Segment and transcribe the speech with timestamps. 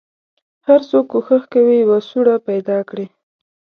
[0.67, 3.05] هر څوک کوښښ کوي یوه سوړه پیدا کړي.